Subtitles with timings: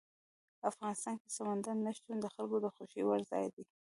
[0.69, 3.63] افغانستان کې سمندر نه شتون د خلکو د خوښې وړ ځای دی.